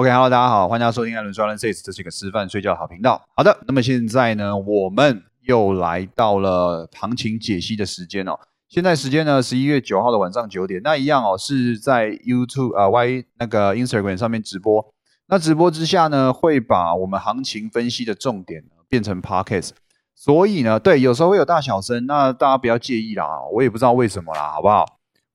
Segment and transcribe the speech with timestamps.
[0.00, 3.20] OK，Hello，大家好，欢迎大家收听艾伦专栏 Says，这是一个吃饭睡觉好频道。
[3.36, 8.32] 好的，那么现在呢，我们又来到了行情解析的时间哦。
[8.66, 14.82] 现在时间呢，十一月九号的晚上九点，那一样哦，是在 YouTube 啊 Y 那个 Instagram 上面直播。
[15.26, 19.72] 那直播之下呢，会把我们行情分析的重点变成 Podcast，
[20.14, 24.86] 所以呢，对，有时候会有大小声，那大家不要介意啦，我也不知道为什么啦，好不好？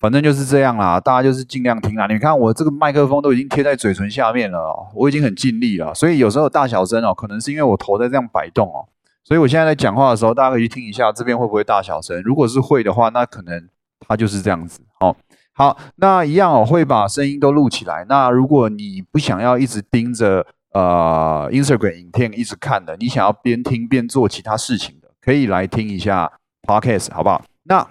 [0.06, 2.06] 反正就是这样啦，大家就是尽量听啦。
[2.06, 5.92] 你看我这个麦克风都已经贴在嘴唇下面了，哦我已经很尽力了。
[5.96, 8.86] 所以有时候大小声哦，可能是因为我头在这样摆动哦。
[9.24, 12.22] 所以我现在在讲话的时候，大家可以听一下这边会不会大小声。
[12.22, 13.68] 如果是会的话，那可能
[14.08, 15.16] 它就是这样子哦。
[15.54, 18.06] 好，那一样哦，会把声音都录起来。
[18.08, 27.44] 那如果你不想要一直盯着呃 Instagram 影片一直看的，你想要边听边做其他事情的，可以来听一下 Podcast，好不好？
[27.64, 27.88] 那。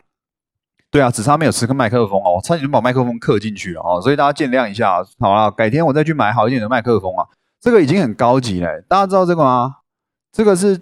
[0.95, 5.05] 对啊，只差没有十个麦克风哦，差点就把麦克风刻进去了哦，所以大家见谅一下。
[5.19, 7.27] 好了，改天我再去买好一点的麦克风啊，
[7.61, 8.80] 这个已经很高级了。
[8.83, 9.79] 大家知道这个吗？
[10.30, 10.81] 这个是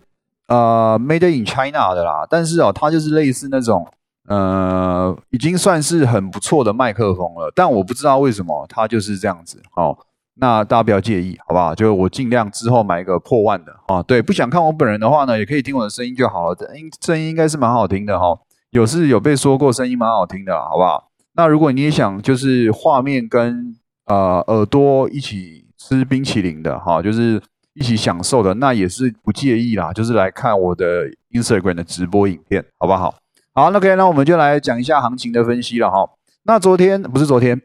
[0.48, 3.88] 呃 Made in China 的啦，但是哦，它就是类似那种
[4.28, 7.50] 呃，已经算是很不错的麦克风了。
[7.56, 9.96] 但我不知道为什么它就是这样子哦。
[10.34, 11.74] 那大家不要介意，好不好？
[11.74, 14.02] 就我尽量之后买一个破万的啊。
[14.02, 16.56] 对，不想看我本人的话呢，也可以听我的声音就好了。
[16.76, 18.38] 音声音应该是蛮好听的哈。
[18.72, 21.10] 有是有被说过声音蛮好听的，好不好？
[21.34, 27.38] 那如果你也想就是画面跟呃耳朵一起吃冰淇淋的哈，就是
[27.74, 29.92] 一起享受的，那也是不介意啦。
[29.92, 33.14] 就是来看我的 Instagram 的直播影片，好不好？
[33.52, 36.08] 好，那 OK，那我们就来讲一下行情的分析了哈。
[36.44, 37.60] 那昨天不是昨天，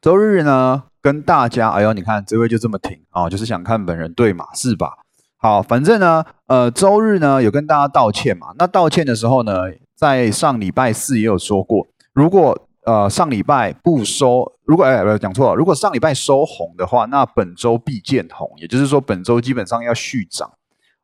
[0.00, 4.92] 周日呢，跟大家，哎呦，你看这位就这么挺啊，就是想看本人对马是吧？
[5.38, 8.48] 好，反正呢，呃，周日呢有跟大家道歉嘛。
[8.56, 9.52] 那道歉的时候呢？
[9.98, 20.52] 在上礼拜四也有说过，如果呃上礼拜不收，如果哎不讲错了，如果上礼拜收红的话，那本周必见红，也就是说本周基本上要续涨。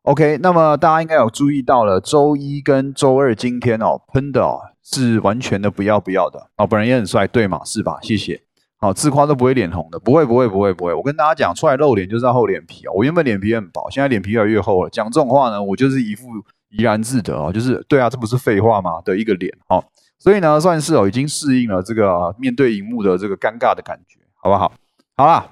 [0.02, 7.98] OK，那么大家应该有注意到了，周一跟周二今天哦喷的哦是完全的不要不要的哦，本人也很帅，对嘛是吧？
[8.00, 8.40] 谢谢。
[8.77, 10.94] 好，自夸都不会脸红的，不会不会不会不会。
[10.94, 12.92] 我跟大家讲，出来露脸就是要厚脸皮哦。
[12.94, 14.90] 我原本脸皮很薄，现在脸皮越来越厚了。
[14.90, 16.28] 讲这种话呢，我就是一副。
[16.77, 19.01] 怡然自得哦，就是对啊，这不是废话吗？
[19.05, 19.85] 的一个脸哦，
[20.18, 24.73] 所以呢，算是哦，已经适应了这个面对荧幕的这个尴尬的感觉，好不好？
[25.17, 25.46] 好啦，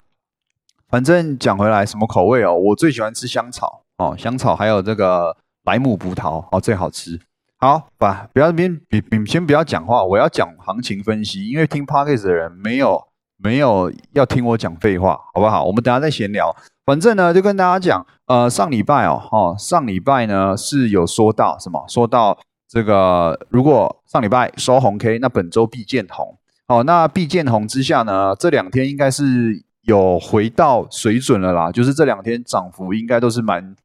[0.88, 2.53] 反正讲回来，什么口味哦？
[2.55, 7.21] 我最喜欢吃香草哦，香草还有这个莱姆葡萄哦，最好吃。
[7.59, 13.00] 好吧，不要边别别先不要讲话，我要讲行情分析，因为听 p o d c a s t 的人没有
[13.37, 15.62] 没有要听我讲废话，好不好？
[15.65, 16.53] 我们等下再闲聊。
[16.84, 21.84] 反正呢，就跟大家讲，呃，上礼拜哦，哈，上礼拜呢是有说到什么？
[21.88, 22.37] 说到
[22.69, 26.37] 这个，如果上礼拜收红 K，那本周必见红。
[26.66, 31.70] 好，那必见红之下呢，这两天应该是有回到水准了啦。
[31.70, 33.76] 就是这两天涨幅应该都是蛮，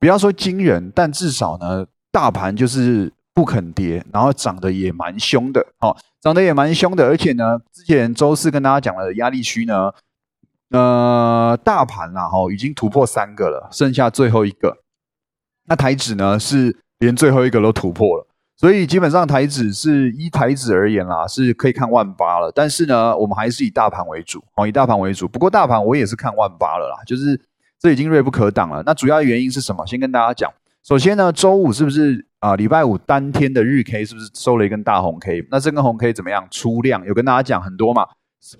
[0.00, 5.66] 不要说惊人，但至少呢，大盘就是不肯跌，然后涨得也蛮凶的。
[5.78, 9.92] 好，涨得也蛮凶的，而且呢，之前周四跟大家讲的压力区呢。
[10.70, 14.78] 呃，大盘啦，哈，已经突破三个了，剩下最后一个。
[15.66, 22.52] 那台指呢，是连最后一个都突破了，所以基本上台指是依台指而言啦，是可以看万八了。
[22.54, 25.26] 但是呢，我们还是以大盘为主，哦，以大盘为主。
[25.26, 27.40] 不过大盘我也是看万八了啦，就是
[27.78, 28.82] 这已经锐不可挡了。
[28.84, 29.86] 那主要原因是什么？
[29.86, 30.52] 先跟大家讲，
[30.82, 32.56] 首先呢，周五是不是啊？
[32.56, 35.46] 礼拜五当天的日 K 是不是收了一根大红 K？
[35.50, 36.46] 那这根红 K 怎么样？
[36.50, 38.06] 出量有跟大家讲很多嘛？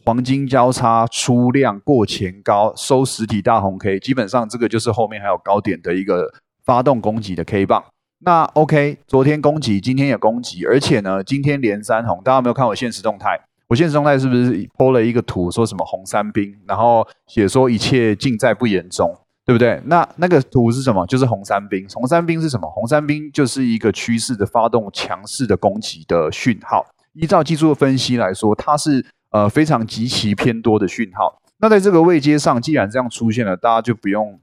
[0.04, 6.32] 黄金交叉出量过前高收实体大红 K，基本上这个就是后面还有高点的一个
[6.64, 7.82] 发动攻击的 K 棒。
[8.20, 12.20] 那 OK，昨天攻击，今天也攻击，而且呢，今天连三红。
[12.24, 13.40] 大家有没有看我现实动态？
[13.68, 19.80] 我现实动态是不是 PO 了一个图，说什么红三兵，然后写说一切尽在不言中，对不对？
[19.84, 21.06] 那那个图是什么？
[21.06, 21.86] 就是红三兵。
[21.94, 22.68] 红三兵是什么？
[22.68, 26.84] 红三兵就是一个趋势的发动强势的攻击的讯号。
[27.12, 29.06] 依照技术的分析来说，它是。
[29.30, 31.42] 呃，非常极其偏多的讯号。
[31.58, 34.40] 那在这个位阶上，既然这样出现了，大家就不用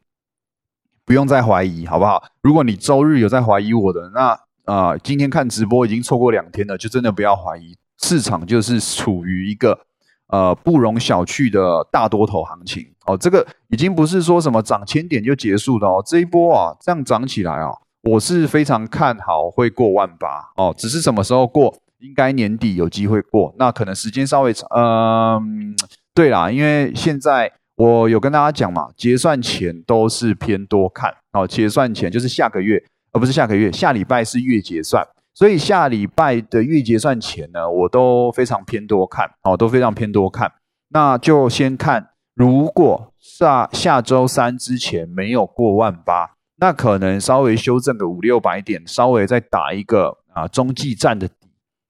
[1.06, 2.24] 不用再怀疑，好不好？
[2.42, 7.78] 如果你周日有在怀疑我的，那啊，今天看直播已经错过两天了，就真的不要怀疑。
[7.98, 9.80] 市场就是处于一个
[10.28, 13.18] 呃不容小觑的大多头行情哦。
[13.18, 16.04] 这个已经不是说什么涨千点就结束的哦。
[16.06, 17.72] 这一波啊，这样涨起来啊，
[18.04, 20.76] 我是非常看好会过万八哦。
[20.78, 21.74] 只是什么时候过？
[22.00, 24.68] 应该年底有机会过，那可能时间稍微长。
[24.76, 25.76] 嗯，
[26.14, 31.48] 对啦，因为现在我有跟大家讲嘛，结算前都是偏多看哦。
[31.48, 40.52] 结算前就是下个月，而不是下个月，下礼拜是月结算，所以下礼拜的月结算前呢，我都非常偏多看哦，都非常偏多看。
[40.90, 51.45] 那就先看，如果下下周三之前没有过万八，那可能稍微修正个五六百点，稍微再打一个啊中继站的底，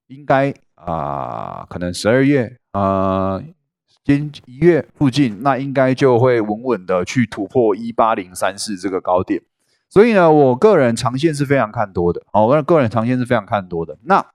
[0.07, 3.42] 应该啊可能十二月啊
[4.04, 9.42] 今一月附近，那应该就会稳稳的去突破一八零三四这个高点。
[9.90, 13.98] 所以呢，我个人长线是非常看多的，哦，我个人长线是非常看多的。
[14.04, 14.25] 那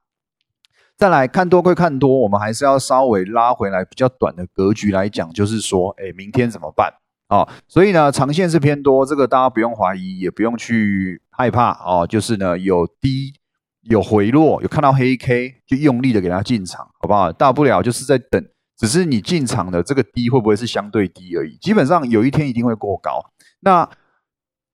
[0.96, 6.93] 再来看多归看多，我们还是要稍微拉回来比较短的格局来讲，就是说，哎，明天怎么办？
[7.28, 12.06] 哦，所以呢，长线是偏多，这个大家不用怀疑，也不用去害怕哦。
[12.06, 13.34] 就是呢，有低
[13.82, 17.32] 有回落，有看到黑 K 就用力的给它进场，好不好？
[17.32, 18.44] 大不了就是在等，
[18.77, 21.56] 只是你进场的这个低会不会是相对低而已。
[21.61, 23.25] 基本上有一天一定会过高。
[23.61, 23.88] 那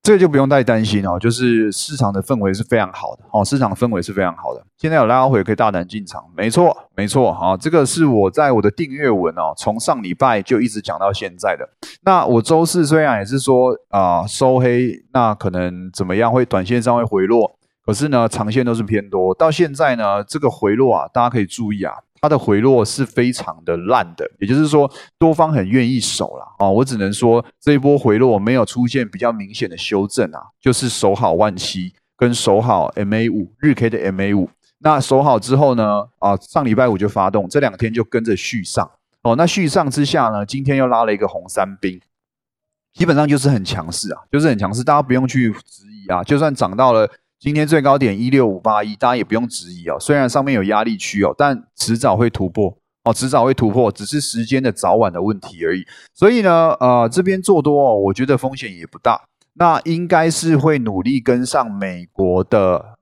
[0.03, 4.65] 这个就不用太担心哦，就是市场的氛围是非常好的哦，市场氛围是非常好的。
[4.79, 7.57] 现在有拉回可以大胆进场，没错，没错哈。
[7.57, 11.69] 这个是我在我的订阅文哦，从上礼拜就一直讲到现在的。
[12.03, 17.56] 那我周四虽然也是说啊收黑，那可能怎么样会短线上会回落，
[17.87, 19.33] 可是呢长线都是偏多。
[19.35, 21.95] 到现在呢这个回落啊，大家可以注意啊。
[22.19, 26.67] 它的回落是非常的烂的，也就是说多方很愿意守了啊。
[26.67, 34.49] 我只能说这一波回落没有出现比较明显的修正啊，就是守好万七跟守好 MA 五日 K 的 MA 五。
[34.79, 38.91] 那守好之后呢，啊上礼拜五就发动，这两天就跟着续上
[39.23, 39.37] 哦。
[39.37, 42.01] 那续上之下呢，今天又拉了一个红三兵，
[42.95, 47.09] 基本上就是很强势啊，就是很强势，大家不用去质疑啊，就算涨到了。
[47.47, 49.97] 今天最高点一六五八一，大家也不用质疑哦。
[50.01, 55.87] 虽然上面有压力区哦，但迟早会突破哦，迟早会突破，只是时间的早晚的问题而已。
[56.13, 59.29] 所以呢，呃，这边做多哦，我觉得风险也不大。
[59.53, 62.99] 那应该是会努力跟上美国的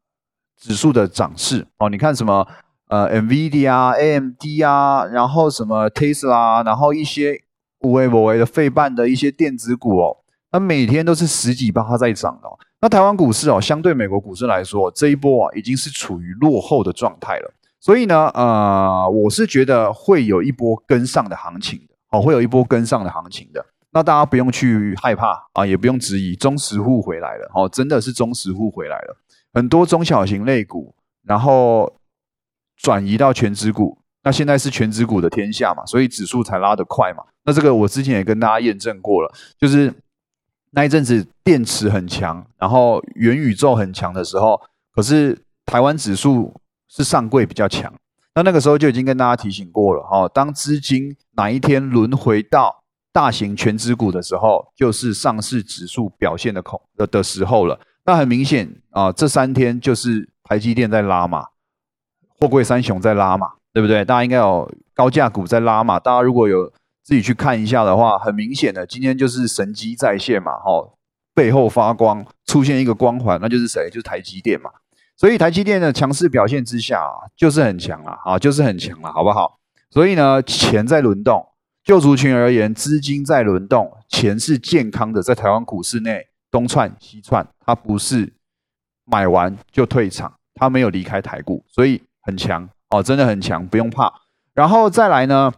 [0.61, 1.89] 指数的涨势哦。
[1.89, 2.47] 你看什么
[2.89, 7.41] 呃，NVIDIA 啊，AMD 啊，然后什么 Tesla，然后一些
[7.81, 10.19] 无为无为的费半的一些电子股哦，
[10.51, 12.59] 它每天都是十几八在涨哦。
[12.85, 17.51] 那台湾股市哦，相对美国股市来说，这一波啊已经是处于落后的状态了。
[17.81, 23.65] 所以呢，呃，我是觉得会有一波跟上的行情的，哦，会有一波跟上的行情的。
[23.93, 29.17] 那大家不用去害怕啊，也不用质疑，中实户回来了，哦，真的是中实户回来了，
[29.55, 31.91] 很多中小型类股，然后
[32.77, 33.97] 转移到全指股。
[34.25, 37.25] 那现在是全指股的天下嘛，所以指数才拉得快嘛。
[37.47, 39.91] 那这个我之前也跟大家验证过了，就是。
[40.75, 44.61] 那一阵子电池很强，然后元宇宙很强的时候，
[44.93, 46.53] 可是台湾指数
[46.89, 47.93] 是上柜比较强。
[48.35, 52.83] 那那个时候就已经跟大家提醒过了哈，当资金哪一天轮回到
[53.13, 57.79] 大型全资股的时候，就是上市指数表现的恐的的时候了。
[58.05, 61.47] 那很明显啊，这三天就是台积电在拉嘛，
[62.41, 64.05] 货柜三雄在拉嘛，对不对？
[64.05, 66.01] 大家应该有高价股在拉嘛。
[66.01, 66.73] 大家如果有。
[67.05, 70.91] 自己去看一下的话，很明显的，今天就是神机再现嘛，哈，
[71.35, 73.91] 背后发光，出现一个光环，那就是谁？
[73.91, 74.71] 就是台积电嘛。
[75.15, 76.99] 所以台积电的强势表现之下，
[77.37, 79.61] 就是很强了，啊，就是很强了，好不好？
[79.91, 81.47] 所以呢，钱在轮动，
[81.85, 88.33] 就族群而言，资金在轮动，钱是健康的，在台湾股市内东窜西窜，它不是
[89.05, 94.11] 买完就退场，它没有离开台股，所以很强哦，真的很强，不用怕。
[94.55, 95.53] 然后再来呢？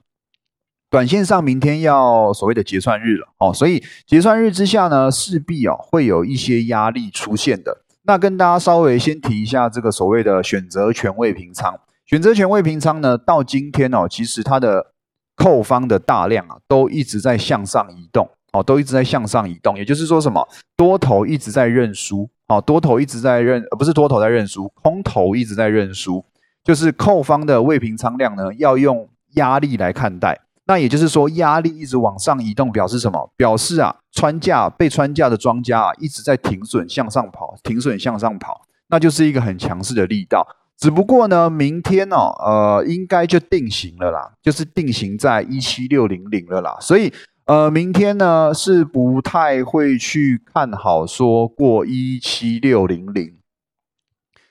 [0.97, 7.83] 短线上，明天要所谓的结算日了哦，所以结算日之下呢，势必哦会有一些压力出现的。
[8.05, 11.79] 那跟大家稍微先提一下这个所谓的选择权位平仓。
[12.07, 14.95] 选择权位平仓呢，到今天哦，其实它的
[15.37, 19.76] 扣方的大量啊，都一直在向上移动哦，都一直在向上移动。
[19.76, 20.49] 也就是说什么，
[20.79, 26.25] 多头一直在认输哦，多头一直在认，不是多头在认输，空头一直在认输，
[26.65, 30.41] 就是扣方的未平仓量呢，要用压力来看待。
[30.68, 33.32] 那也就是说，压力一直往上移动，表示什么？
[33.37, 40.44] 表示啊，穿价被穿价的庄家啊，一直在停损向上跑，停损向上跑，那就是一个很强势的力道。
[40.76, 46.76] 只不过呢，明天哦，呃，应该就定型了啦，就是定型在一七六零零了啦。
[46.80, 47.12] 所以，
[47.44, 53.37] 呃，明天呢是不太会去看好说过一七六零零，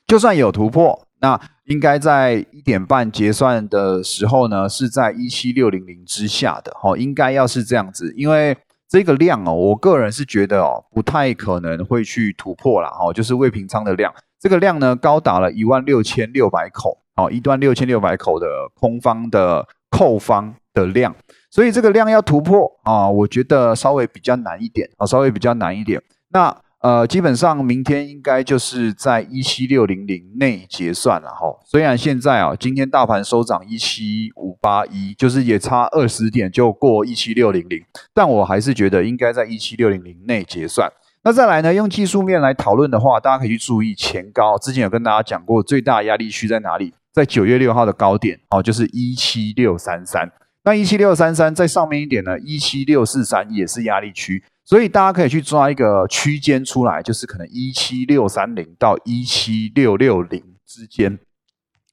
[0.08, 1.40] 就算有突破，那。
[1.66, 8.56] 应该在一点半结算的时候呢，是在一七六零零之下的哈，应该要是这样子，因为
[8.88, 18.48] 这个量哦，我个人是觉得哦，不太可能会去突破了哈，就是未平仓的量，这个量呢高达了一万六千六百口哦，一万六千六百口的
[18.80, 21.16] 空方的扣方的量，
[21.50, 26.00] 所以这个量要突破啊，我觉得稍微比较难一点啊，稍微比较难一点。
[26.30, 26.56] 那
[26.86, 31.60] 呃，基本上明天应该就是在一七六零零内结算了哈。
[31.66, 40.88] 虽然现在啊，今天大盘收涨一七五八一，就是也差二十点就过一七六零零，但我还是觉得应该在一七六零零内结算。
[41.24, 46.94] 那再来呢，用技术面来讨论的话，大家可以去注意前高，之前有跟大家讲过，最大压力区在哪里？
[47.12, 50.32] 在九月六号的高点哦，就是一七六三三。
[50.64, 61.20] 那一七六三三在上面一点呢，一七六四三也是压力区，所以大家可以去抓一个区间出来，就是可能一七六三零到一七六六零之间，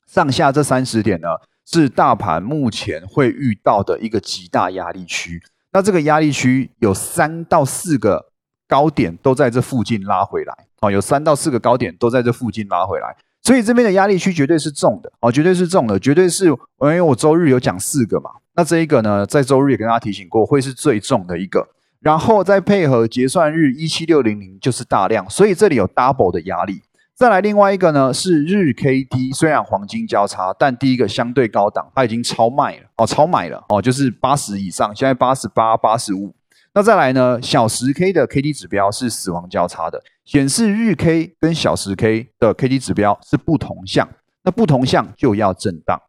[0.06, 1.28] 上下这三十点呢，
[1.66, 5.42] 是大盘目前会遇到的一个极大压力区。
[5.72, 8.32] 那这个压力区有三到四个
[8.66, 13.14] 高点都在这附近拉回来，哦，有三到四个高点都在这附近拉回来。
[13.42, 21.68] 所以这边的压力区绝对是重的哦，绝对是重的，绝对是，因为我周日有讲四个嘛，那这一个呢，在周日也跟大家提醒过，会是最重的一个，
[22.02, 26.82] 然后再配合结算日一七六零零就是大量，所以这里有 double 的压力。
[27.14, 36.34] 再来另外一个呢是日 K D，虽然黄金交叉，但第一个相对高档，它已经超卖了哦，超买了哦，就是八十以上，现在八十八、八十五。
[36.74, 37.38] 那再来呢？
[37.40, 44.08] 小时 K 的 K D 指标是死亡交叉的，显示日 K 跟小时 K 的 K D 指标是不同向。
[44.42, 46.00] 那不同向就要震荡，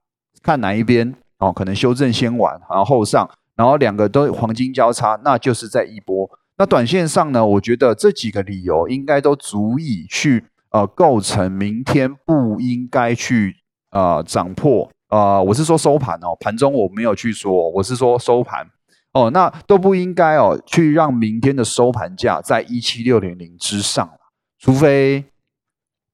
[0.41, 6.29] 看哪一边哦，可能修正先完，然后后上，然后两个都黄金交叉，那就是在一波。
[6.57, 7.45] 那短线上呢？
[7.45, 13.55] 我觉得这几个理由应该都足以去呃构成明天不应该去
[13.89, 18.67] 呃涨破呃，我是说收盘哦，盘中我没有去说，我是说收盘。
[19.13, 24.09] 哦，那都不应该哦，去让明天的收盘价在一七六零零之上
[24.57, 25.25] 除非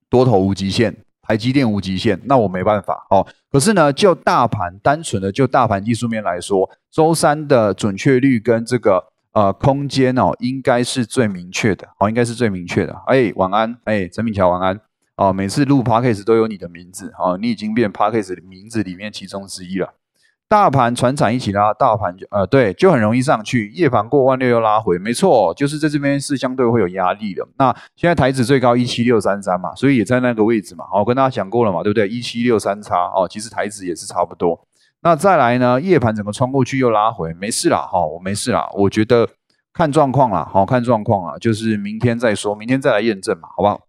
[0.10, 0.98] 多头无极限，
[1.30, 3.24] 台积电无极限，那我没办法哦。
[3.52, 13.00] 可是呢，就大盘单纯的就大盘技术面来说，周三的准确率跟这个呃空间哦，应该是最明确的哦，应该是最明确的。
[13.06, 14.80] 哎，晚安，哎，陈敏桥晚安
[15.18, 15.32] 哦。
[15.32, 19.94] 每次录 podcast 都有你的名字哦，你已经变 podcast 名字里面其中之一了。
[20.50, 23.70] 大盘船产一起拉，大盘就呃对，就很容易上去。
[23.70, 27.48] 夜盘过万六又拉回，没错，就是在这边是相对会有压力的。
[27.60, 30.86] 那现在台指最高一七六三三嘛，所以也在那个位置嘛。
[30.90, 32.10] 好，我跟大家讲过了嘛，对不对？
[32.10, 34.60] 一七六三叉哦，其实台指也是差不多。
[35.02, 38.68] 那再来呢，夜盘整个穿过去又拉回，没事啦，哈，我没事啦。
[38.74, 39.30] 我觉得
[39.72, 43.80] 看状况啦，好看状况啦，就是明天再说，明天再来验证嘛，好不好？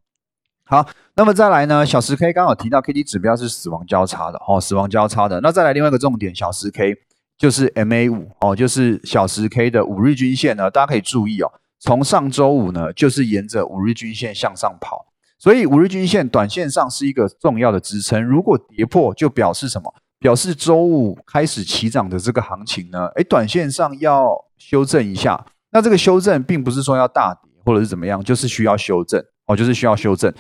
[0.70, 1.84] 好，那么再来呢？
[1.84, 5.40] 小时 K 刚好提到 K D 指标是死亡交叉的哦，死亡交叉的。
[5.40, 6.94] 那再来另外一个重点，小时 K
[7.36, 11.50] 就是 M A 五哦，就是小时 K 的五日均线呢，大家可以注意哦。
[11.80, 15.06] 从上周五呢，就是沿着五日均线向上跑，
[15.40, 18.22] 所以五日均线短线上是一个重要的支撑。
[18.22, 19.92] 如果跌破，就表示什么？
[20.20, 23.06] 表示周五开始起涨的这个行情呢？
[23.16, 25.44] 诶，短线上要修正一下。
[25.72, 30.32] 那这个修正并不是说要大跌或者是怎么样，就是需要修正哦，就是需要修正。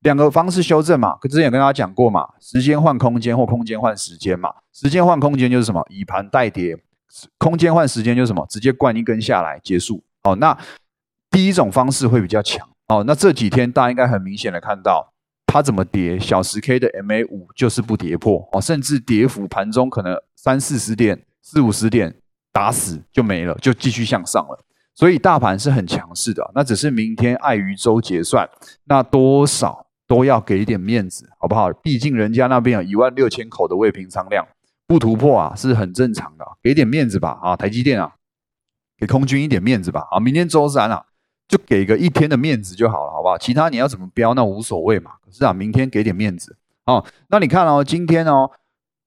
[0.00, 4.50] 两个方式修正嘛，之前也跟大家讲过嘛，时间换空间或空间换时间嘛。
[4.72, 5.84] 时间换空间就是什么？
[5.90, 6.76] 以盘代跌。
[7.36, 8.46] 空间换时间就是什么？
[8.48, 10.04] 直接灌一根下来结束。
[10.22, 10.56] 哦，那
[11.30, 12.68] 第一种方式会比较强。
[12.86, 15.12] 哦，那这几天大家应该很明显的看到
[15.46, 22.14] 它怎么跌，小时 K 的 MA 五就是不跌破哦，甚至跌幅盘中可能三四十点、四五十点
[22.52, 24.64] 打死就没了，就继续向上了。
[24.94, 26.48] 所以大盘是很强势的。
[26.54, 28.48] 那只是明天碍于周结算，
[28.84, 29.87] 那多少？
[30.08, 31.70] 都要给一点面子，好不好？
[31.74, 34.48] 毕竟人家那边有一万六千口的未平仓量，
[34.86, 37.54] 不突破啊是很正常的，给点面子吧啊！
[37.54, 38.10] 台积电啊，
[38.96, 40.18] 给空军一点面子吧啊！
[40.18, 41.04] 明天周三啊，
[41.46, 43.36] 就给个一天的面子就好了，好不好？
[43.36, 45.10] 其他你要怎么标那无所谓嘛。
[45.22, 47.04] 可是啊，明天给点面子啊。
[47.28, 48.50] 那你看哦，今天哦，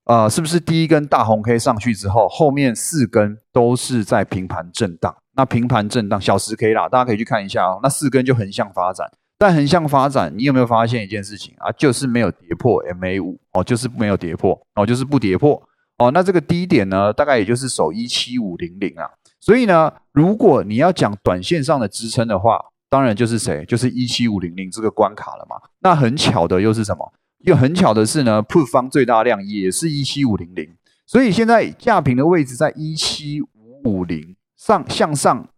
[0.05, 5.15] 呃，是不是第一根大红 K 上去之后，后面四根都是在平盘震荡？
[5.33, 7.79] 那平盘震荡小时 K 啦，大家可以去看一下哦。
[7.81, 9.11] 那四根就横向发展。
[9.41, 11.71] 但横向发展，你有没有发现一件事情啊？
[11.71, 15.59] 就是没有跌破 MA 五哦，就是没有跌破哦，就是不跌破
[15.97, 16.11] 哦。
[16.11, 19.09] 那这个低点呢，大概也就是守一七五零零啊。
[19.39, 23.65] 所以呢，如果你要讲短线上的支撑的话，当然就是谁？
[23.65, 25.55] 就是一七五零零这个关卡了嘛。
[25.79, 27.11] 那很巧的又是什么？
[27.39, 30.69] 又很巧的是呢，Put 方最大量也是一七五零零，
[31.07, 35.49] 所以现在价平的位置在一七五五零上向上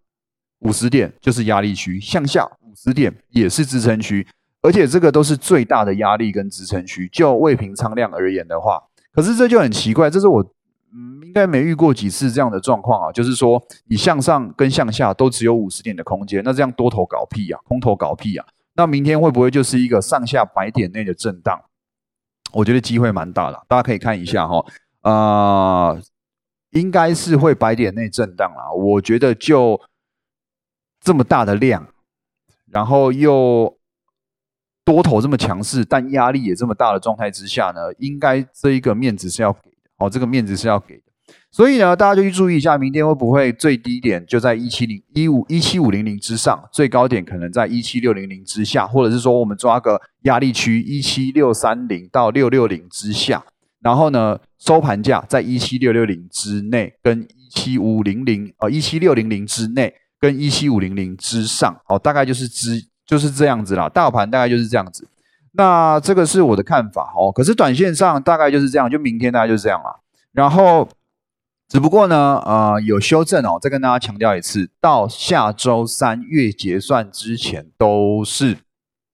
[0.60, 2.50] 五十点就是压力区，向下。
[2.76, 4.28] 十点也是支撑区，
[4.62, 7.08] 而且这个都是最大的压力跟支撑区。
[7.10, 8.82] 就未平仓量而言的话，
[9.14, 10.42] 可是这就很奇怪，这是我
[10.94, 13.12] 嗯应该没遇过几次这样的状况啊。
[13.12, 18.46] 就是说你向上跟向下都只有五十点的空间，那这样多头搞屁啊，空头搞屁啊？
[18.76, 21.62] 那明天会不会就是一个上下百点内的震荡？
[22.52, 24.66] 我觉得机会蛮大的，大家可以看一下哈，
[25.02, 25.98] 啊，
[26.72, 28.72] 应该是会百点内震荡啦。
[28.72, 29.80] 我觉得就
[31.02, 31.88] 这么大的量。
[32.74, 33.78] 然后又
[34.84, 41.04] 多头这么强势，但压力也这么大的状态之下呢，应该这一个面子是要给的哦，这个面子是要给的。
[41.52, 53.46] 所以呢，大家就去注意一下，明天会不会最低点就在一七零一五一七五零零之上，最高点可能在一七六零零之下，或者是说我们抓个压力区一七六三零到六六零之下，
[53.82, 65.06] 然后呢收盘价在一七六六零之内，跟一七五零零呃一七六零零之内，跟一七五零零之上，哦，大概就是之就是这样子啦，大盘大概就是这样子。
[65.52, 69.98] 那这个是我的看法哦，可是短线上大概就是这样，就明天大概就是这样啦，
[70.32, 70.88] 然后。
[71.70, 73.58] 只不过呢，呃，有修正哦。
[73.60, 78.56] 再跟大家强调一次，到下周三月结算之前都是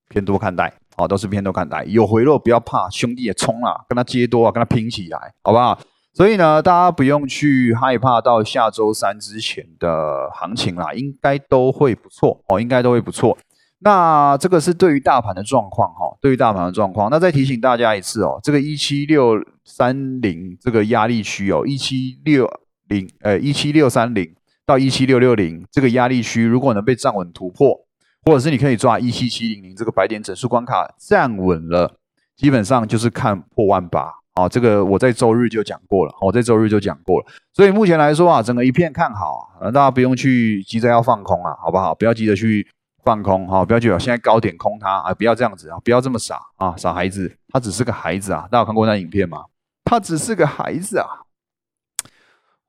[0.10, 1.86] 偏多看待，好，都是偏多看待。
[1.86, 5.80] 有回落不要怕，兄弟也冲啦，跟他接多啊，跟他拼起来，好不好？
[6.14, 13.38] 所以呢，大家不用去害怕到下周三之前的行情啦，应该都会不错哦，应该都会不错。
[13.82, 17.10] 那这个是对于大盘的状况哈，对于大盘的状况。
[17.10, 22.46] 那再提醒大家一次哦，这个一七六三零这个压力区哦，一七六
[22.90, 24.36] 零呃一七六三零
[24.66, 27.86] 到一七六六零这个压力区，如果能被站稳突破，
[28.26, 31.96] 或者是你可以抓一七七零零这个白点整数关卡站稳了，
[32.36, 34.12] 基本上就是看破万八
[34.42, 34.50] 啊。
[34.50, 37.26] 这个我在周日就讲过了，我在周日就讲过了。
[37.54, 41.94] 所以目前来说啊，整个一片看好啊，大家不用去急着要放空啊，好不好？
[41.96, 42.68] 不要急着去。
[43.02, 49.46] 放空哈，不要觉得现在高点空它啊，不要这样子啊，不要这么傻啊，傻孩子，他只是个孩子啊，大家有看过那影片吗？
[49.86, 51.08] 他只是个孩子啊。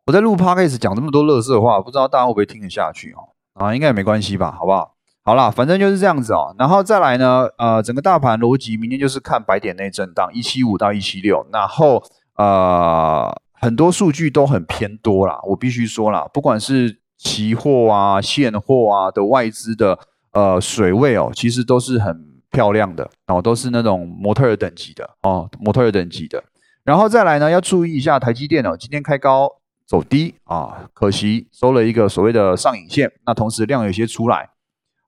[0.07, 3.35] 我在录 podcast 讲这么多乐色话，不知道大家会不会听得下去哦？
[3.55, 4.95] 啊，应该也没关系吧，好不好？
[5.23, 6.55] 好啦，反正就是这样子哦。
[6.59, 12.03] 然后再来呢，呃，整个大盘逻辑，明天就是看白点内震荡，一七五到一七六，然后
[12.37, 19.99] 呃，很多数据都很偏多啦，我必须说啦，不管是期货啊、现货啊的外资的。
[20.33, 22.17] 呃，水位哦，其实都是很
[22.53, 26.41] 漂亮的哦，都是那种模特儿等级的哦，模特儿等级的。
[26.85, 29.50] 然后再来呢，要注意一下台积电哦，今天开高
[29.85, 33.11] 走低啊，可惜收了一个所谓的上影线。
[33.27, 34.50] 那同时量有些出来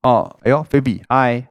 [0.03, 1.47] 哦，哎呦，菲比嗨，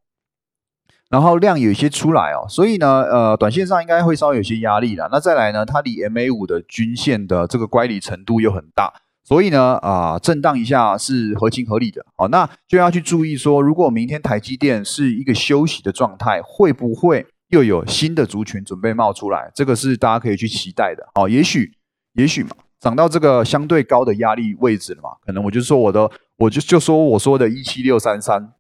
[1.09, 5.07] 然后量有一些出来哦，所以呢，呃，短线上应该会稍微有些压力了。
[5.11, 8.93] 那再来呢，它离 MA 五的均线的这个乖离程度又很大。
[9.23, 12.05] 所以呢，啊，震荡一下是合情合理的。
[12.17, 19.49] 好，那就要去注意说，如果明天台积电是一个休息的状态，会不会又有新的族群准备冒出来？
[19.55, 21.07] 这个是大家可以去期待的。
[21.13, 21.71] 好，也许，
[22.13, 22.49] 也许嘛，
[22.79, 26.09] 涨到这个相对高的压力位置了嘛，可能我就说我的，
[26.41, 28.53] 我就就说我说的一七六三三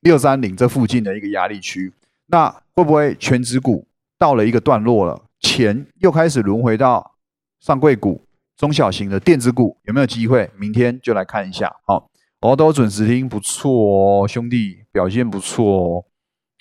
[0.00, 1.92] 六三零这附近的一个压力区，
[2.26, 3.86] 那会不会全指股
[4.18, 7.14] 到了一个段落了，钱又开始轮回到
[7.60, 8.24] 上柜股？
[8.56, 10.50] 中小型的电子股有没有机会？
[10.56, 11.72] 明天就来看一下。
[11.86, 16.04] 好，我都准时听，不错哦，兄弟表现不错哦。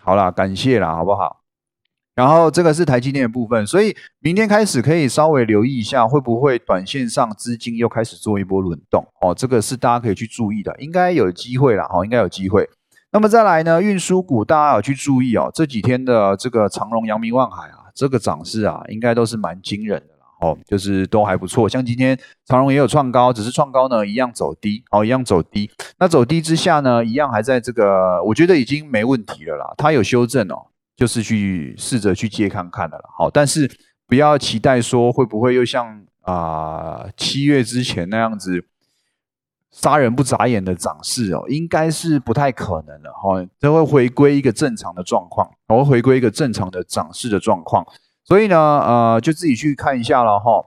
[0.04, 1.37] 好啦，感谢啦，好不好？
[2.18, 9.06] 然后这个是台积电的部分，所以明天开始可以稍微留意一下，会不会短线上资金又开始做一波轮动？
[9.22, 12.68] 哦，这个是大家可以去注意的，应该有机会啦，哦，应该有机会。
[13.12, 20.26] 那么再来呢，运输股大家要去注意哦，这几天的这个长荣、阳明、万海啊，这个涨势啊，应该都是蛮惊人的啦。
[20.42, 25.70] 哦，就是都还不错，像今天长荣也有创高，只是创高呢一样走低，哦，一样走低。
[26.00, 29.74] 那走低之下呢，一样还在这个，我觉得已经没问题了啦。
[29.78, 30.66] 它有修正哦，
[30.98, 33.04] 就是去试着去接看看的了。
[33.18, 33.72] 好，但是
[34.06, 38.66] 不要期待说会不会又像啊七月之前那样子
[39.72, 43.12] 杀人不眨眼的涨势哦，应该是不太可能了。
[43.14, 47.86] 哈，这会回归一个正常的状况，会回归一个正常的涨势的状况。
[48.24, 50.66] 所以呢，呃，就自己去看一下了哈。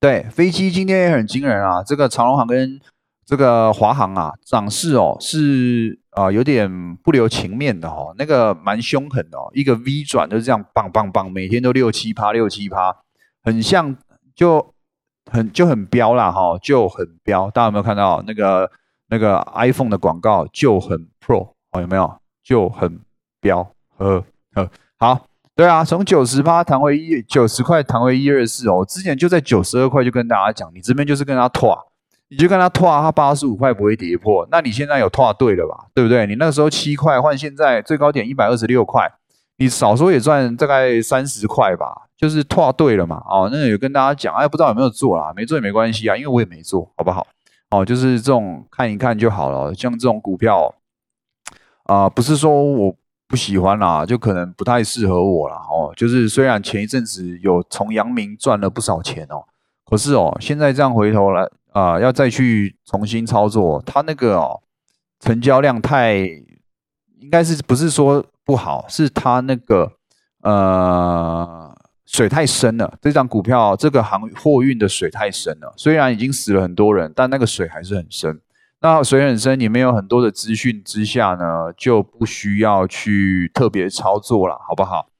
[0.00, 2.80] 对，飞机今天也很惊人啊，这个长龙航跟
[3.24, 12.96] 这个华航啊，涨势哦是啊有点不留情面的哈，那个蛮凶狠的哦，一个 V 转就是这样棒棒棒，每天都六七趴六七趴，
[13.42, 13.96] 很像
[14.34, 14.74] 就
[15.30, 17.50] 很就很彪啦哈，就很彪。
[17.50, 18.70] 大家有没有看到那个
[19.08, 23.00] 那个 iPhone 的广告就很 Pro 哦，有没有就很
[23.40, 23.70] 彪？
[23.96, 25.24] 呵呵，好。
[25.54, 28.84] 对啊，从九十八弹回一九十块，弹回一二四哦。
[28.88, 31.76] 之前就在九十二块就跟大家讲，你这边就是跟他拖，
[32.28, 34.46] 你就跟他拖，他八十五块不会跌破。
[34.50, 35.86] 那你现在有拖对了吧？
[35.94, 36.26] 对不对？
[36.26, 39.10] 你那个时候七块换现在最高点一百二十六块，
[39.56, 43.22] 你少说也赚大概三十块吧，就是拖对了嘛。
[43.28, 45.32] 哦，那有跟大家讲，哎，不知道有没有做啦？
[45.34, 47.26] 没做也没关系啊，因为我也没做，好不好？
[47.70, 49.74] 哦，就是这种看一看就好了。
[49.74, 50.74] 像这种股票
[51.84, 52.94] 啊，不是说我。
[53.30, 55.56] 不喜欢啦，就可能不太适合我啦。
[55.70, 55.92] 哦。
[55.94, 59.44] 就是虽然前一阵子有从阳明赚了不少钱哦，
[59.84, 64.60] 可是哦，现在这样回头来啊，要再去重新操作，它那个哦
[65.20, 69.92] 成交量太应该是不是说不好，是它那个
[70.42, 71.76] 呃
[72.06, 72.96] 水太深了。
[73.00, 78.40] 这张股票这个航货运的水太深了，虽然已经死了很多人，但那个水还是很深。
[78.80, 85.10] 那水很深，你没有很多的资讯之下呢，就不需要去特别操作了，好不好？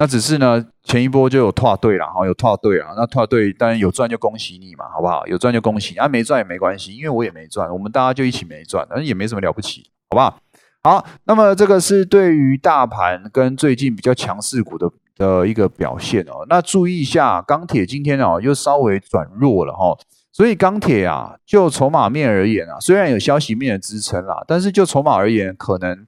[0.00, 2.90] 那只是呢，前一波就有拓队了，哈，有拓队啊。
[2.96, 5.26] 那拓队当然有赚就恭喜你嘛，好不好？
[5.26, 10.38] 有赚就恭喜，啊，没赚也没关系，因为我也没赚，我们大家就一起没赚，反正也没什么了不起，好不好？
[10.84, 16.46] 好，那么这个是对于大盘跟最近比较强势股的的一个表现哦。
[16.48, 19.98] 那注意一下，钢铁今天哦又稍微转弱了哈。
[20.30, 26.06] 所以钢铁啊，就筹码面而言啊，虽然有消息面的支撑啦，但是就筹码而言，可能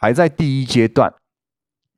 [0.00, 1.12] 还在第一阶段。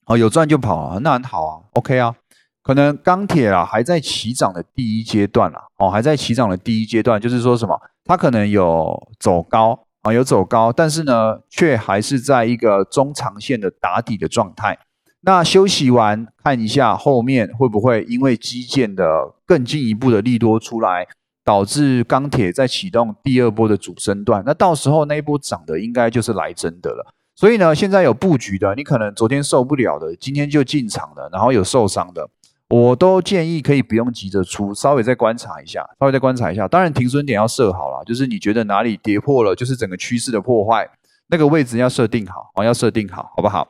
[0.08, 2.14] 哦，有赚就跑啊，那很好啊，OK 啊。
[2.62, 14.78] 可能钢铁啊还在起涨的第一阶段啦，哦，还在起涨的第一阶段，就是说什么，它可能有走高啊，有走高，但是呢，却还是在一个中长线的打底的状态。
[15.20, 21.06] 那休息完，看一下后面会不会因为基建的更进一步的利多出来。
[21.44, 27.14] 导致钢铁在启动第二波的主升段，那到时候那一波涨的应该就是来真的了。
[27.38, 32.28] 所以呢，现在有布局的，你可能昨天受不了的，今天就进场的，然后有受伤的，
[32.68, 36.66] 我都建议可以不用急着出，稍微再观察一下，稍微再观察一下。
[36.66, 40.90] 当然停损点要设好了，就是你觉得哪里跌破了，就是整个趋势的破坏，
[41.28, 43.68] 那个位置要设定好，哦，要设定好，好不好？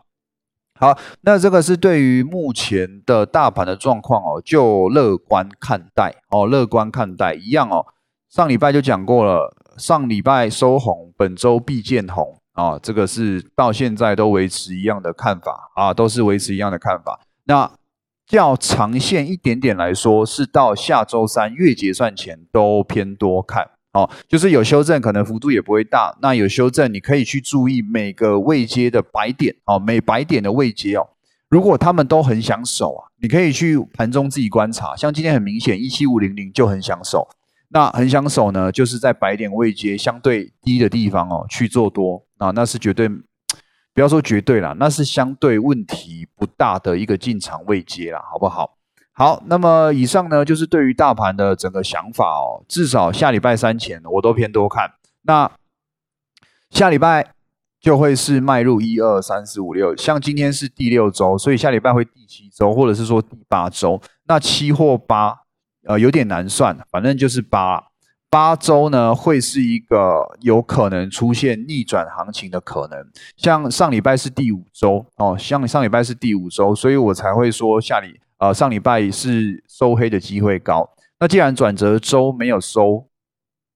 [0.80, 7.84] 好，那这个是对于目前的大盘的状况哦，就乐观看待哦，乐观看待一样哦。
[8.30, 17.20] 上礼拜就讲过了，上礼拜收红，本周必见红啊，这个是到现在都维持一样的看法啊，都是维持一样的看法。
[17.44, 17.70] 那
[18.26, 23.70] 较长线一点点来说，是到下周三月结算前都偏多看。
[23.92, 26.18] 哦，就是有修正，可能幅度也不会大。
[26.20, 31.06] 那有修正，你可以去注意每个位阶的白点哦，每白点的位阶哦。
[31.48, 34.96] 如果他们都很想守啊，你可以去盘中自己观察。
[34.96, 37.28] 像今天很明显，一七五零零就很想守。
[37.70, 48.76] 那很想守呢，就是在白点位阶相对低的地方哦去做多啊，那是绝对不要说绝对啦，那是相对问题不大的一个进场位阶啦，好不好？
[49.12, 52.64] 好，那么以上呢就是对于大盘的整个想法哦。
[52.68, 54.92] 至少下礼拜三前我都偏多看。
[55.22, 55.50] 那
[56.70, 57.32] 下礼拜
[57.80, 64.00] 就会是迈入一二三四五六，像今天是第六周，所以下礼拜会第七周，或者是说第八周。
[64.28, 65.36] 那七或八，
[65.88, 67.87] 呃，有点难算，反正就是八
[68.30, 72.98] 八周呢，会是一个有可能出现逆转行情的可能。
[73.36, 78.20] 像上礼拜是第五周哦，像上礼拜是第五周，所以我才会说下礼。
[78.38, 80.88] 呃，上礼拜是收黑的机会高。
[81.18, 83.08] 那既然转折周没有收，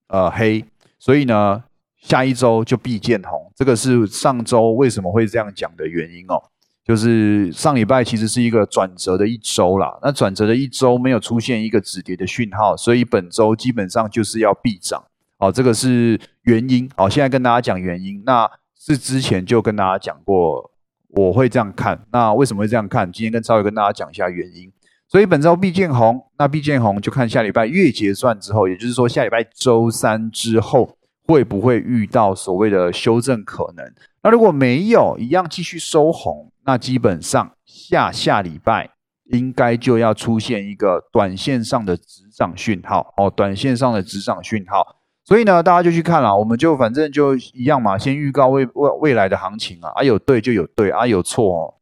[0.09, 0.65] 呃黑，
[0.99, 1.65] 所以呢，
[1.99, 3.51] 下一周就必见红。
[3.57, 6.52] 这个是上周为什么会这样讲的原因哦。
[6.85, 9.99] 就是上礼拜其实是一个转折的一周啦。
[10.03, 15.03] 那转折的一周没有出现一个止跌的讯号，所以本周基本上就是要必涨。
[15.39, 16.91] 哦，这个是原因。
[16.97, 18.23] 好，现在跟大家讲原因。
[18.25, 20.71] 那是之前就跟大家讲过。
[21.15, 23.13] 我会这样看，那为什么会这样看？
[23.13, 24.73] 今天跟稍微跟大家讲一下原因。
[25.07, 33.85] 所以本周必见红，那必见红就看下礼拜月结算之后，也就是说下礼拜周三之后会不会遇到所谓的修正可能？
[34.23, 38.91] 那如果没有，一样继续收红，那基本上下下礼拜
[39.33, 44.97] 应该就要出现一个短线上的止涨讯号哦，短线上的止涨讯号。
[45.25, 51.75] 所以呢，大家就去看了，我们就反正就一样嘛，先预告未未未来的行情啊，啊有对就有对，啊有错哦，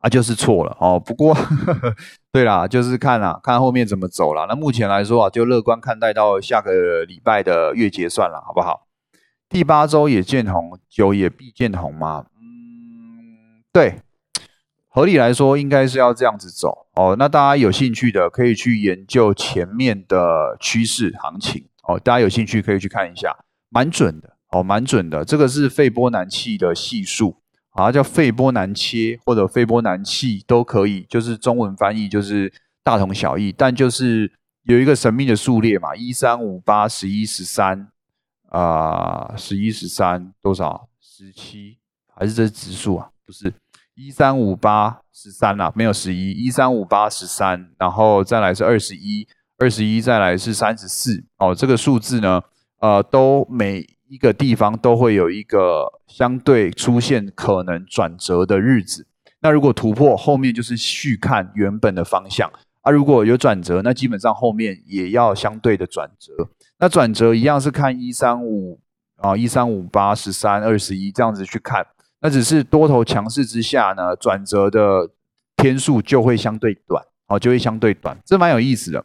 [0.00, 0.98] 啊就是错了哦。
[0.98, 1.36] 不过
[2.32, 4.46] 对啦，就是看啦，看后面怎么走了。
[4.48, 8.86] 那目前来说啊，就乐观看待到下个礼拜的月结算了，好不好？
[9.50, 12.24] 第八周也见红，九也必见红吗？
[13.78, 14.00] 对，
[14.88, 17.14] 合理来说应该是要这样子走哦。
[17.16, 21.64] 那大家有兴趣的可以去研究前面的趋势行情。
[21.84, 23.32] 哦，大家有兴趣可以去看一下，
[23.68, 25.24] 蛮准的哦，蛮准的。
[25.24, 27.36] 这个是费波南契的系数，
[27.70, 34.32] 啊，叫费波南切或者费波南契都可以，就是中文翻译就是大同小异，但就是
[34.64, 37.86] 有一个神秘的数列嘛，一三五八十一十三
[38.48, 40.88] 啊，十一十三多少？
[41.00, 41.78] 十七
[42.12, 43.10] 还是这是指数啊？
[43.24, 43.52] 不是
[44.00, 49.26] 一三五八十三啊，没有十一，一三五八十三，然后再来是二十一。
[49.58, 52.40] 二十一再来是三十四哦，这个数字呢，
[52.78, 59.08] 呃，都每一个地方都会有一个相对出现可能转折的日子。
[59.40, 62.48] 那如果突破，后面就是续看原本的方向
[62.82, 62.92] 啊。
[62.92, 66.32] 如果有转折，那基本上后面也要相对的转折。
[66.78, 68.78] 那转折一样是看一三五
[69.16, 71.84] 啊，一三五八十三二十一这样子去看。
[72.20, 75.10] 那只是多头强势之下呢，转折的
[75.56, 79.04] 天数就会相对短，哦，就会相对短，这蛮有意思的。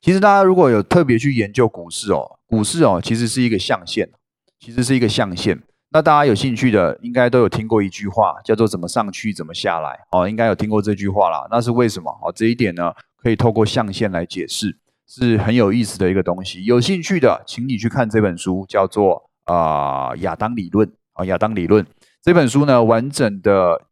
[0.00, 4.10] 其实大家如果有特别去研究股市哦，股市哦，其实是一个象限，
[4.58, 5.62] 其实是一个象限。
[5.90, 9.96] 那大家有兴趣的，应该都有听过一句话，叫做“怎么上去，怎么下来”。
[10.10, 11.46] 哦，应该有听过这句话啦。
[11.52, 12.10] 那是为什么？
[12.20, 14.76] 哦，这一点呢，可以透过象限来解释，
[15.06, 16.64] 是很有意思的一个东西。
[16.64, 21.84] 有兴趣的，请你去看这本书，叫做《啊亚当理论》啊，亚当理论
[22.22, 23.82] 这本书呢，完整的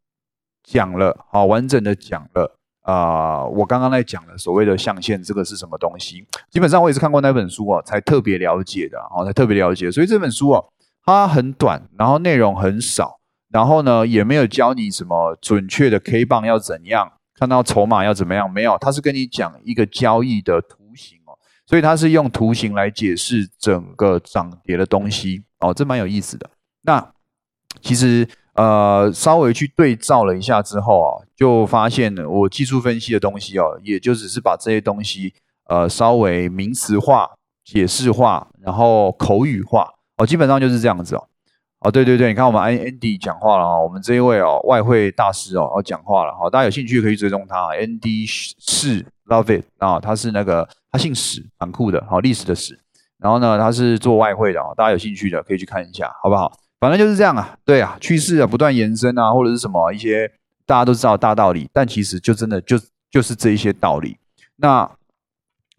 [0.63, 2.59] 讲了，好，完整的讲了。
[2.83, 6.27] 啊，我刚刚在讲的所谓的象限，这个是什么东西？
[6.51, 9.89] 基本上我也是看过那本书啊，才特别了解的，哦，才特别了解。
[9.89, 10.61] 所以这本书啊，
[11.05, 26.51] 它很短，然后内容很少，然后呢，也没有教你什么准确的 K 棒要怎样，看到筹码要怎么样，没有，它是跟你讲一个交易的图形哦，所以它是用图形来解释整个涨跌的东西哦，这蛮有意思的。
[26.81, 27.12] 那
[27.83, 28.27] 其实。
[28.55, 35.33] 呃，稍微去对照了一下之后啊，就发现我技术分析的东西哦，也就只是把这些东西
[35.71, 37.31] 呃稍微名词化、
[37.65, 41.27] 解释化，然后口语化哦，基本上就是这样子哦。
[41.81, 52.79] 哦，对对对，你看我们 Andy 讲话了啊，我们这一位哦外汇大师哦要讲话了，好，大家有兴趣可以追踪他，Andy 是 Love It 啊，他是那个他姓史，蛮酷的，好历史的史，
[53.19, 56.53] 然后呢他是做外汇的啊，大家有兴趣的可以去看一下，好不好？
[56.83, 60.29] 反正就是这样啊，对啊，趋势啊不断延伸啊，或者是什么一些
[60.67, 62.77] 大家都知道大道理，但其实就真的就
[63.09, 64.17] 就是这一些道理。
[64.57, 64.91] 那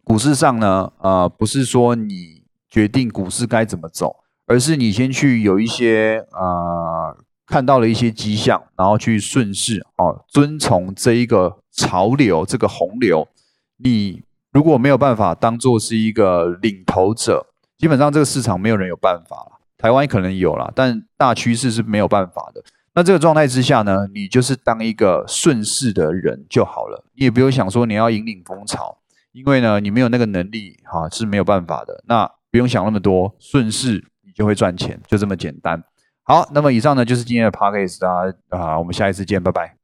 [0.06, 13.28] 股市上呢，呃，不是说你决定股市该怎么走，而是你先去有一些呃看到了一些迹象，然后去顺势哦，遵从这一个潮流，这个洪流。
[13.76, 19.53] 你如果没有办法当做是一个领头者，基本上这个市场没有人有办法了。
[19.84, 22.63] 台湾可能有啦，但大趋势是没有办法的。
[22.93, 28.98] 那这个状态之下呢，你就是当一个顺势的人就好了，你也不用想说你要引领风潮，
[29.34, 32.02] 因为呢，你没有那个能力哈是没有办法的。
[32.08, 35.84] 那不用想那么多，顺势你就会赚钱，就这么简单。
[36.22, 39.76] 好，那么以上呢就是今天的 p a c k a g e 啊啊，我们下一次见，拜拜。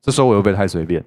[0.00, 1.04] 这时候我又不会太随便？